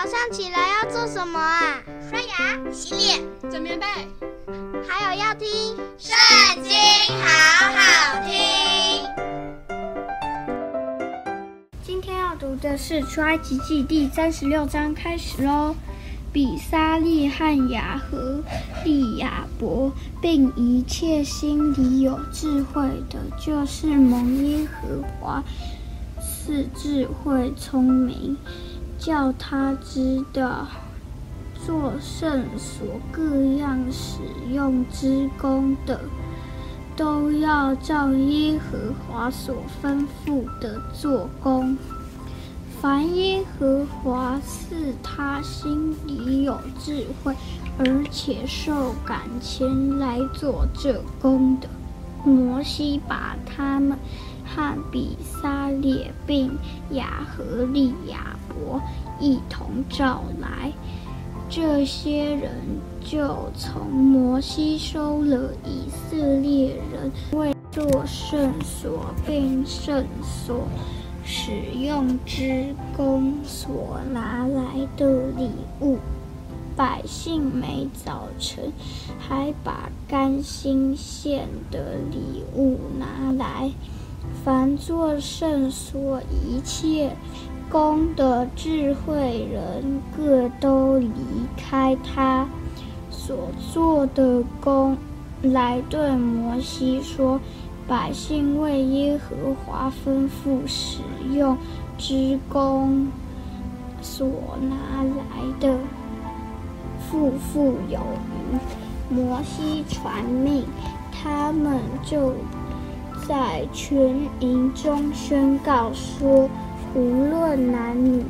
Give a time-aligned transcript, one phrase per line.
[0.00, 1.82] 早上起来要做什么啊？
[2.08, 3.84] 刷牙、洗脸、整棉被，
[4.86, 5.48] 还有要听
[5.98, 6.14] 《圣
[6.62, 6.70] 经》，
[7.20, 7.26] 好
[7.74, 9.04] 好听。
[11.82, 15.74] 今天要读的是《出埃及记》第三十六章，开始喽。
[16.32, 18.40] 比撒列和雅和
[18.84, 19.90] 利亚伯，
[20.22, 25.42] 并一切心里有智慧的，就是蒙耶和华
[26.20, 28.36] 赐智慧聪明。
[28.98, 30.66] 叫他知道
[31.64, 33.22] 做圣所各
[33.56, 34.18] 样使
[34.52, 36.00] 用之工的，
[36.96, 41.76] 都要照耶和华所吩咐的做工。
[42.80, 47.34] 凡耶和华赐他心里有智慧，
[47.78, 51.68] 而且受感前来做这工的，
[52.24, 53.98] 摩西把他们。
[54.54, 56.56] 和比撒列并
[56.90, 58.80] 雅和利亚伯
[59.20, 60.72] 一同召来，
[61.48, 62.50] 这些人
[63.04, 70.66] 就从摩西收了以色列人为做圣所并圣所
[71.24, 75.98] 使用之工所拿来的礼物。
[76.76, 78.72] 百姓每早晨
[79.18, 83.70] 还把甘心献的礼物拿来。
[84.48, 87.14] 凡做圣所一切
[87.70, 91.10] 工的智慧人，各都离
[91.54, 92.48] 开他
[93.10, 93.36] 所
[93.70, 94.96] 做的工，
[95.42, 97.38] 来对摩西说
[97.86, 101.54] ：“百姓为耶和华吩咐使用
[101.98, 103.06] 之工
[104.00, 104.26] 所
[104.62, 105.76] 拿来的，
[107.10, 108.58] 富富有余。”
[109.14, 110.64] 摩西传命，
[111.12, 112.32] 他们就。
[113.28, 113.94] 在全
[114.40, 116.48] 营中宣告说：
[116.94, 118.24] 无论男女，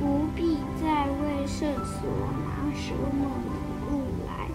[0.00, 2.10] 不必再为圣所
[2.42, 4.48] 拿什么礼物来，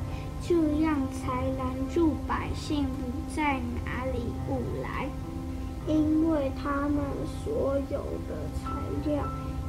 [0.46, 3.54] 这样才拦住百姓不再
[3.86, 4.20] 拿礼
[4.50, 5.08] 物来，
[5.88, 7.00] 因为他们
[7.42, 8.70] 所有的材
[9.10, 9.24] 料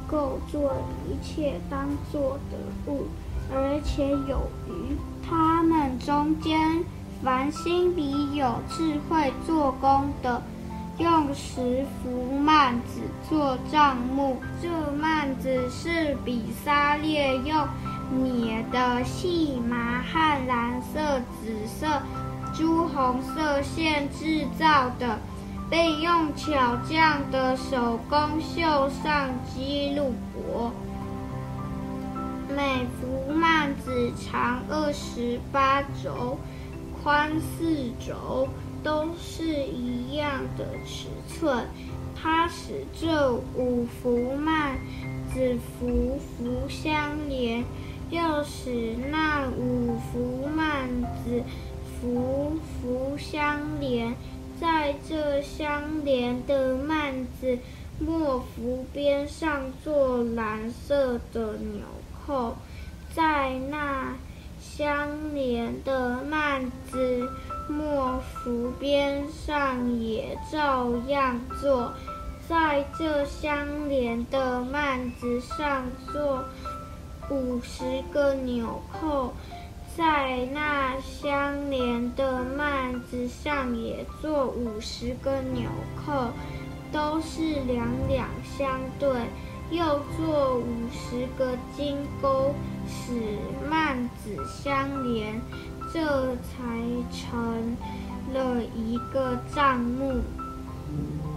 [0.09, 0.73] 够做
[1.07, 3.05] 一切当做的物，
[3.49, 4.97] 而且有余。
[5.25, 6.83] 他们中间。
[7.23, 10.41] 凡心里有智慧做工的，
[10.99, 14.37] 用十幅幔子做帐幕。
[14.61, 17.67] 这幔子是比沙列用
[18.21, 22.01] 捏的细麻和蓝色、紫色、
[22.53, 25.17] 朱红色线制造的，
[25.69, 30.71] 并用巧匠的手工绣上基路伯。
[32.55, 36.37] 每幅幔子长二十八肘。
[37.07, 38.49] 宽四轴，
[38.83, 41.65] 都是一样的尺寸。
[42.13, 44.75] 它使这五幅幔
[45.33, 47.63] 子幅幅相连，
[48.09, 51.41] 又使那五幅幔子
[52.01, 54.13] 幅幅相连。
[54.59, 57.57] 在这相连的幔子
[57.99, 61.83] 末幅边上做蓝色的纽
[62.25, 62.57] 扣，
[63.15, 64.13] 在那。
[64.77, 67.27] 相连的幔子
[67.67, 71.91] 末幅边上也照样做，
[72.47, 75.83] 在这相连的幔子上
[76.13, 76.45] 做
[77.31, 79.33] 五十个纽扣，
[79.97, 85.67] 在那相连的幔子上也做五十个纽
[86.05, 86.27] 扣，
[86.91, 89.09] 都是两两相对。
[89.69, 92.53] 又做五十个金钩，
[92.87, 93.37] 使
[93.69, 95.41] 幔子相连，
[95.93, 96.63] 这才
[97.11, 97.75] 成
[98.33, 100.21] 了一个帐幕。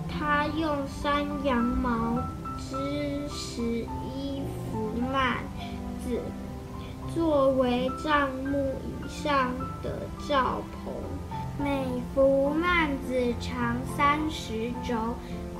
[0.09, 2.19] 他用山羊毛
[2.57, 5.39] 织十一幅幔
[6.05, 6.21] 子，
[7.13, 9.51] 作为帐幕以上
[9.83, 9.99] 的
[10.29, 10.95] 罩棚。
[11.59, 14.95] 每幅幔子长三十肘。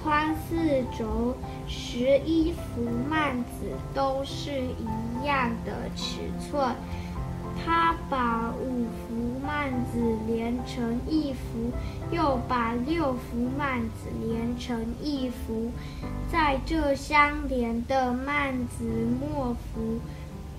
[0.03, 0.57] 宽四
[0.99, 1.37] 轴，
[1.69, 6.75] 十一幅幔子都是一样的尺寸。
[7.63, 11.71] 他把五幅幔子连成一幅，
[12.11, 15.71] 又把六幅幔子连成一幅，
[16.33, 18.85] 在这相连的幔子
[19.21, 20.01] 末幅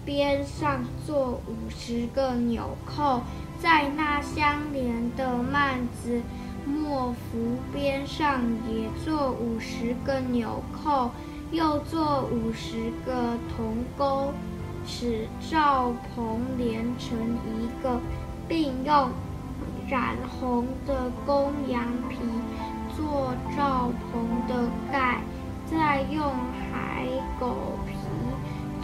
[0.06, 3.22] 边上做五十个纽扣，
[3.60, 6.22] 在那相连的幔子。
[6.72, 11.12] 末幅边上也做五十个纽扣，
[11.52, 14.34] 又做五十个铜钩，
[14.86, 18.00] 使罩棚连成一个，
[18.48, 19.10] 并用
[19.90, 22.18] 染红的公羊皮
[22.96, 25.22] 做罩棚的盖，
[25.66, 26.24] 再用
[26.72, 27.06] 海
[27.40, 27.96] 狗皮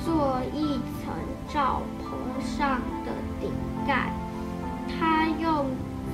[0.04, 1.14] 做一层
[1.48, 2.12] 罩棚
[2.42, 3.52] 上的顶
[3.88, 4.12] 盖。
[4.88, 5.66] 他用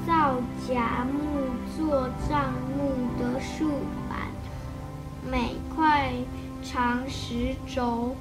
[0.06, 0.36] 皂
[0.68, 1.43] 荚木
[1.76, 3.68] 做帐幕的竖
[4.08, 4.20] 板，
[5.30, 6.14] 每块
[6.64, 8.16] 长十轴，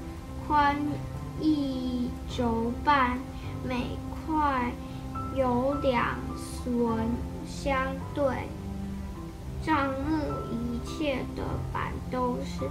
[0.46, 0.76] 宽
[1.40, 3.18] 一轴半，
[3.62, 4.72] 每块
[5.36, 6.16] 有两
[6.64, 6.96] 榫
[7.46, 7.76] 相
[8.14, 8.24] 对。
[9.62, 10.16] 帐幕
[10.50, 12.68] 一切的板都是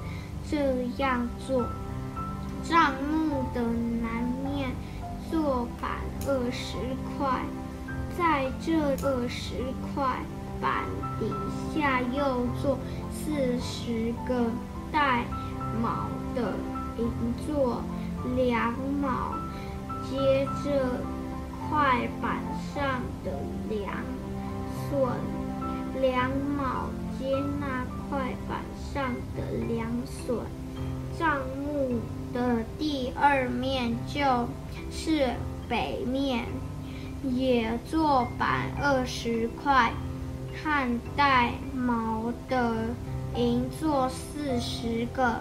[0.49, 1.65] 这样做。
[2.63, 4.71] 帐幕的南面
[5.29, 5.91] 做板
[6.27, 6.75] 二十
[7.17, 7.41] 块，
[8.17, 8.73] 在这
[9.07, 9.53] 二十
[9.93, 10.19] 块
[10.61, 10.85] 板
[11.19, 11.25] 底
[11.73, 12.77] 下又做
[13.11, 14.45] 四十个
[14.91, 15.25] 带
[15.81, 16.53] 卯的
[16.97, 17.07] 银
[17.45, 17.81] 座
[18.35, 19.33] 两卯，
[20.09, 21.01] 接着
[21.69, 22.37] 块板
[22.73, 23.31] 上的
[23.69, 23.91] 两
[24.91, 25.09] 榫。
[25.99, 28.61] 两卯接那块板
[28.93, 30.39] 上的两榫，
[31.19, 31.99] 帐幕
[32.33, 34.47] 的第二面就
[34.89, 35.29] 是
[35.69, 36.45] 北面，
[37.23, 39.91] 也做板二十块，
[40.63, 42.85] 汉代毛的
[43.35, 45.39] 银座四十个，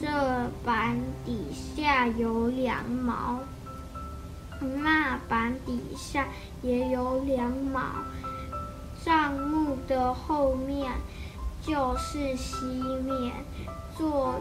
[0.00, 0.08] 这
[0.64, 3.38] 板底下有两毛，
[4.82, 6.26] 那板底下
[6.62, 7.80] 也有两毛。
[9.04, 10.90] 账目的后面
[11.62, 12.66] 就是西
[13.04, 13.32] 面，
[13.96, 14.34] 做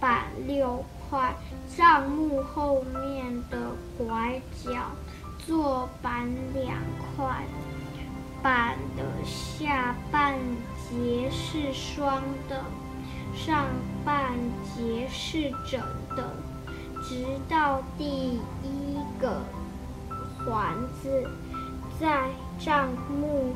[0.00, 1.34] 板六块；
[1.76, 3.58] 账目后面的
[3.98, 4.70] 拐角
[5.46, 6.78] 做板两
[7.16, 7.44] 块。
[8.44, 10.38] 板的下半
[10.76, 12.62] 截是双的，
[13.34, 13.64] 上
[14.04, 15.80] 半截是整
[16.14, 16.28] 的，
[17.02, 19.40] 直到第一个
[20.44, 21.26] 环子。
[21.98, 23.54] 在帐幕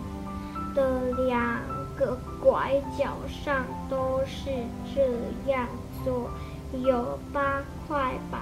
[0.74, 1.60] 的两
[1.94, 4.48] 个拐角上都是
[4.94, 5.68] 这样
[6.02, 6.30] 做，
[6.72, 8.40] 有八块板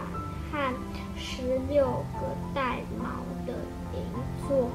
[0.52, 0.74] 和
[1.16, 3.08] 十六个带毛
[3.46, 3.52] 的
[3.94, 4.70] 银座，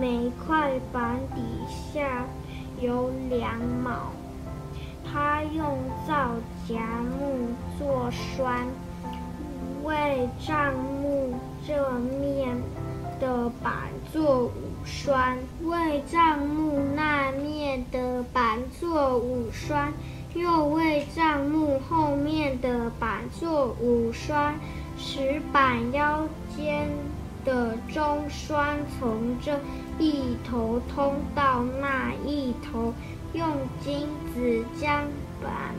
[0.00, 2.24] 每块板底下
[2.80, 4.12] 有两卯。
[5.04, 6.30] 他用皂
[6.66, 6.80] 荚
[7.18, 7.48] 木
[7.78, 8.66] 做栓，
[9.84, 11.34] 为帐幕
[11.66, 11.90] 这
[12.20, 12.56] 面。
[13.18, 13.72] 的板
[14.12, 14.52] 做五
[14.84, 19.90] 栓，为帐幕那面的板做五栓，
[20.34, 24.54] 又为帐幕后面的板做五栓，
[24.98, 26.90] 使板腰间
[27.42, 29.58] 的中栓从这
[29.98, 32.92] 一头通到那一头，
[33.32, 33.46] 用
[33.80, 35.04] 金子将
[35.42, 35.74] 板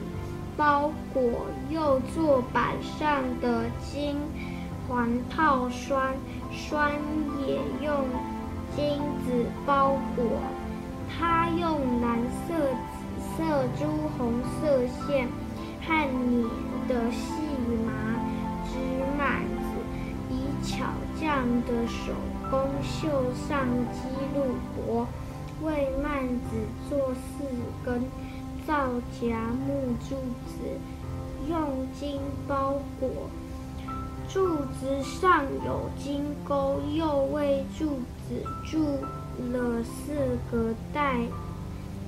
[0.56, 4.16] 包裹，又做板上的金
[4.88, 6.16] 环套栓。
[6.52, 6.94] 栓
[7.46, 8.06] 也用
[8.76, 10.26] 金子包裹，
[11.08, 12.18] 他用蓝
[12.48, 13.44] 色、紫色、
[13.78, 13.86] 朱
[14.18, 15.28] 红色线
[15.86, 16.44] 和捻
[16.88, 17.34] 的细
[17.86, 17.92] 麻
[18.66, 18.80] 织
[19.18, 19.68] 幔子，
[20.32, 20.34] 以
[20.66, 20.86] 巧
[21.20, 22.14] 匠的手
[22.50, 23.10] 工绣
[23.48, 24.00] 上基
[24.36, 25.08] 路伯，
[25.64, 26.56] 为幔子
[26.90, 27.44] 做四
[27.86, 28.02] 根
[28.66, 28.90] 皂
[29.20, 29.34] 荚
[29.66, 30.16] 木柱
[30.46, 30.80] 子，
[31.50, 33.10] 用金包裹。
[34.30, 38.84] 柱子上有金钩，又为柱子铸
[39.54, 41.16] 了四个带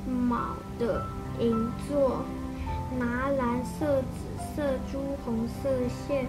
[0.06, 1.06] 卯的
[1.40, 1.56] 银
[1.88, 2.22] 座，
[3.00, 6.26] 拿蓝色、紫色、朱红色线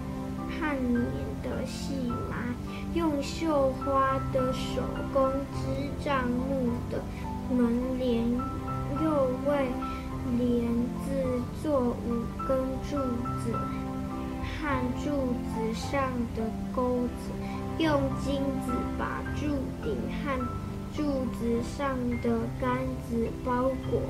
[0.48, 1.02] 焊捻
[1.43, 2.40] 的细麻，
[3.22, 7.03] 绣花的手工织帐幕的
[7.55, 8.24] 门帘，
[9.03, 9.69] 又为
[10.39, 10.67] 帘
[11.05, 12.58] 子做五根
[12.89, 12.96] 柱
[13.43, 13.55] 子。
[14.62, 14.69] 和
[15.03, 15.10] 柱
[15.55, 16.43] 子上的
[16.74, 17.31] 钩子，
[17.79, 19.46] 用金子把柱
[19.82, 20.39] 顶和
[20.94, 24.03] 柱子上的杆子包裹。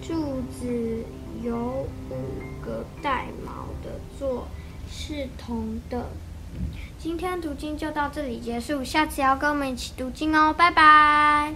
[0.00, 1.04] 柱子
[1.42, 2.14] 有五
[2.64, 4.46] 个带毛的座，
[4.88, 6.06] 是铜的。
[6.98, 11.52] 今天读经就到这里结束，下次要跟我们一起读经哦，拜拜。